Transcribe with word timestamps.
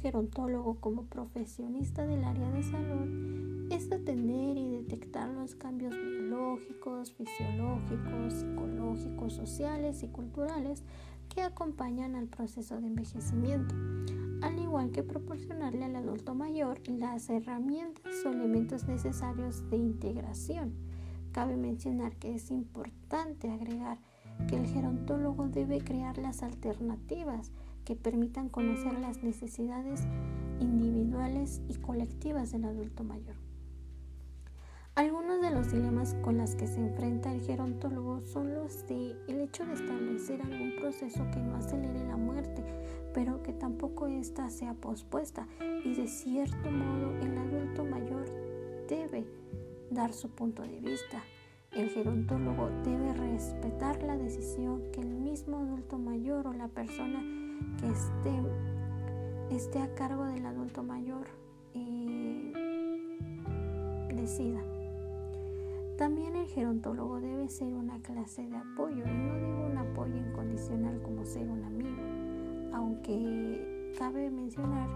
gerontólogo 0.00 0.80
como 0.80 1.04
profesionista 1.04 2.06
del 2.06 2.24
área 2.24 2.50
de 2.50 2.62
salud 2.62 3.70
es 3.70 3.92
atender 3.92 4.56
y 4.56 4.82
detectar 4.82 5.28
los 5.28 5.54
cambios 5.54 5.94
biológicos, 5.94 7.12
fisiológicos, 7.12 8.32
psicológicos, 8.32 9.32
sociales 9.34 10.02
y 10.02 10.08
culturales 10.08 10.84
que 11.28 11.42
acompañan 11.42 12.14
al 12.14 12.28
proceso 12.28 12.80
de 12.80 12.86
envejecimiento, 12.86 13.74
al 14.40 14.58
igual 14.58 14.90
que 14.90 15.02
proporcionarle 15.02 15.84
al 15.84 15.96
adulto 15.96 16.34
mayor 16.34 16.80
las 16.88 17.28
herramientas 17.28 18.12
o 18.24 18.30
elementos 18.30 18.84
necesarios 18.84 19.68
de 19.68 19.76
integración. 19.76 20.72
Cabe 21.32 21.56
mencionar 21.56 22.16
que 22.16 22.34
es 22.34 22.50
importante 22.50 23.50
agregar 23.50 23.98
que 24.46 24.56
el 24.56 24.66
gerontólogo 24.66 25.48
debe 25.48 25.82
crear 25.82 26.18
las 26.18 26.42
alternativas 26.42 27.50
que 27.84 27.96
permitan 27.96 28.48
conocer 28.48 28.98
las 28.98 29.22
necesidades 29.22 30.02
individuales 30.60 31.60
y 31.68 31.74
colectivas 31.74 32.52
del 32.52 32.64
adulto 32.64 33.04
mayor. 33.04 33.34
Algunos 34.94 35.40
de 35.40 35.50
los 35.50 35.72
dilemas 35.72 36.14
con 36.22 36.36
los 36.36 36.54
que 36.54 36.66
se 36.66 36.78
enfrenta 36.78 37.32
el 37.32 37.40
gerontólogo 37.40 38.20
son 38.20 38.54
los 38.54 38.86
de 38.88 39.16
el 39.26 39.40
hecho 39.40 39.64
de 39.64 39.72
establecer 39.72 40.42
algún 40.42 40.74
proceso 40.78 41.24
que 41.32 41.40
no 41.40 41.56
acelere 41.56 42.06
la 42.06 42.18
muerte, 42.18 42.62
pero 43.14 43.42
que 43.42 43.54
tampoco 43.54 44.06
ésta 44.06 44.50
sea 44.50 44.74
pospuesta 44.74 45.46
y 45.82 45.94
de 45.94 46.06
cierto 46.06 46.70
modo 46.70 47.16
el 47.22 47.38
adulto 47.38 47.86
mayor 47.86 48.26
debe 48.86 49.24
dar 49.90 50.12
su 50.12 50.28
punto 50.28 50.62
de 50.62 50.80
vista. 50.80 51.22
El 51.74 51.88
gerontólogo 51.88 52.68
debe 52.84 53.14
respetar 53.14 54.02
la 54.02 54.18
decisión 54.18 54.82
que 54.92 55.00
el 55.00 55.08
mismo 55.08 55.56
adulto 55.56 55.96
mayor 55.98 56.46
o 56.46 56.52
la 56.52 56.68
persona 56.68 57.22
que 57.80 57.88
esté, 59.56 59.78
a 59.78 59.94
cargo 59.94 60.24
del 60.26 60.44
adulto 60.44 60.82
mayor 60.82 61.28
eh, 61.72 62.52
decida. 64.14 64.60
También 65.96 66.36
el 66.36 66.46
gerontólogo 66.46 67.20
debe 67.20 67.48
ser 67.48 67.72
una 67.72 67.98
clase 68.02 68.46
de 68.46 68.56
apoyo, 68.56 69.04
y 69.06 69.14
no 69.14 69.34
digo 69.38 69.66
un 69.70 69.78
apoyo 69.78 70.14
incondicional 70.14 71.00
como 71.00 71.24
ser 71.24 71.48
un 71.48 71.64
amigo, 71.64 72.02
aunque 72.74 73.94
cabe 73.98 74.30
mencionar 74.30 74.90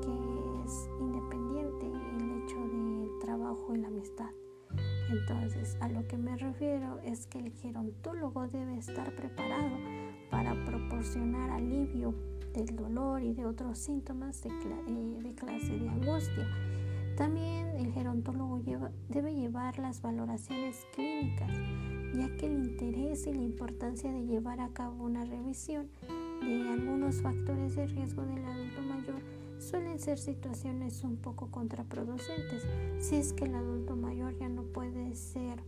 que 0.00 0.64
es 0.64 0.88
independiente 1.00 1.86
el 1.86 2.42
hecho 2.42 2.56
del 2.66 3.10
trabajo 3.20 3.74
y 3.74 3.78
la 3.78 3.88
amistad. 3.88 4.30
Entonces, 5.10 5.76
a 5.80 5.88
lo 5.88 6.06
que 6.06 6.16
me 6.16 6.36
refiero 6.36 6.98
es 7.04 7.26
que 7.26 7.38
el 7.38 7.52
gerontólogo 7.52 8.48
debe 8.48 8.78
estar 8.78 9.14
preparado 9.14 9.76
para 10.30 10.54
proporcionar 10.64 11.50
alivio 11.50 12.14
del 12.54 12.74
dolor 12.74 13.22
y 13.22 13.34
de 13.34 13.46
otros 13.46 13.78
síntomas 13.78 14.42
de, 14.42 14.48
eh, 14.50 15.34
clase 15.34 15.78
de 15.78 15.88
angustia. 15.88 16.48
También 17.16 17.68
el 17.76 17.92
gerontólogo 17.92 18.60
debe 19.08 19.34
llevar 19.34 19.78
las 19.78 20.00
valoraciones 20.02 20.84
clínicas, 20.94 21.50
ya 22.14 22.36
que 22.36 22.46
el 22.46 22.64
interés 22.64 23.26
y 23.26 23.32
la 23.32 23.42
importancia 23.42 24.10
de 24.10 24.24
llevar 24.24 24.60
a 24.60 24.68
cabo 24.70 25.04
una 25.04 25.24
revisión 25.24 25.88
de 26.40 26.68
algunos 26.68 27.22
factores 27.22 27.76
de 27.76 27.86
riesgo 27.86 28.22
del 28.22 28.44
adulto 28.44 28.82
mayor 28.82 29.43
suelen 29.58 29.98
ser 29.98 30.18
situaciones 30.18 31.02
un 31.04 31.16
poco 31.16 31.50
contraproducentes. 31.50 32.66
Si 32.98 33.16
es 33.16 33.32
que 33.32 33.44
el 33.44 33.54
adulto 33.54 33.96
mayor 33.96 34.36
ya 34.38 34.48
no 34.48 34.62
puede 34.62 35.14
ser 35.14 35.62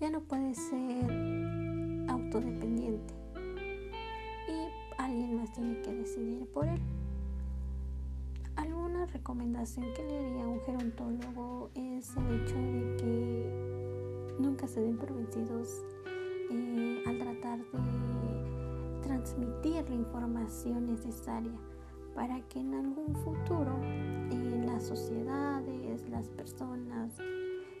ya 0.00 0.10
no 0.10 0.20
puede 0.20 0.54
ser 0.54 1.10
autodependiente. 2.10 3.14
Y 4.48 5.00
alguien 5.00 5.36
más 5.36 5.52
tiene 5.52 5.80
que 5.82 5.94
decidir 5.94 6.46
por 6.48 6.66
él. 6.66 6.80
Alguna 8.56 9.06
recomendación 9.06 9.86
que 9.94 10.04
le 10.04 10.18
haría 10.18 10.44
a 10.44 10.48
un 10.48 10.60
gerontólogo 10.60 11.70
es 11.74 12.14
el 12.16 12.40
hecho 12.40 12.54
de 12.54 12.96
que 12.98 14.34
nunca 14.38 14.68
se 14.68 14.80
den 14.80 14.96
por 14.96 15.14
vencidos 15.14 15.82
eh, 16.50 17.02
al 17.06 17.18
tratar 17.18 17.58
de 17.58 19.02
transmitir 19.02 19.88
la 19.88 19.94
información 19.94 20.86
necesaria 20.86 21.58
para 22.14 22.40
que 22.48 22.60
en 22.60 22.74
algún 22.74 23.14
futuro 23.16 23.76
eh, 24.30 24.62
las 24.66 24.84
sociedades, 24.84 26.08
las 26.08 26.28
personas 26.30 27.12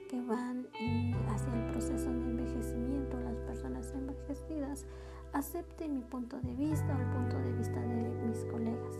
que 0.08 0.20
van 0.22 0.66
eh, 0.80 1.14
hacia 1.28 1.54
el 1.54 1.70
proceso 1.70 2.10
de 2.10 2.24
envejecimiento, 2.24 3.20
las 3.20 3.36
personas 3.40 3.92
envejecidas, 3.92 4.86
acepten 5.32 5.94
mi 5.94 6.02
punto 6.02 6.40
de 6.40 6.54
vista 6.54 6.96
o 6.96 7.00
el 7.00 7.10
punto 7.10 7.38
de 7.38 7.52
vista 7.52 7.80
de 7.80 8.10
mis 8.26 8.44
colegas. 8.46 8.96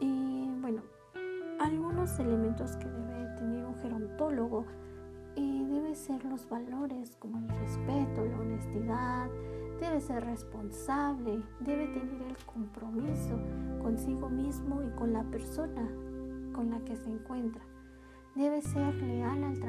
Y 0.00 0.48
bueno, 0.60 0.82
algunos 1.58 2.18
elementos 2.18 2.76
que 2.76 2.88
debe 2.88 3.34
tener 3.36 3.64
un 3.64 3.74
gerontólogo 3.76 4.64
eh, 5.36 5.66
debe 5.68 5.94
ser 5.94 6.24
los 6.24 6.48
valores 6.48 7.16
como 7.18 7.38
el 7.38 7.48
respeto, 7.48 8.24
la 8.24 8.38
honestidad, 8.38 9.15
debe 9.88 10.00
ser 10.00 10.24
responsable, 10.24 11.42
debe 11.60 11.86
tener 11.86 12.22
el 12.22 12.36
compromiso 12.44 13.38
consigo 13.80 14.28
mismo 14.28 14.82
y 14.82 14.90
con 14.96 15.12
la 15.12 15.22
persona 15.24 15.88
con 16.52 16.70
la 16.70 16.80
que 16.84 16.96
se 16.96 17.08
encuentra. 17.08 17.62
Debe 18.34 18.62
ser 18.62 18.94
leal 18.94 19.44
al 19.44 19.60
trabajo 19.60 19.66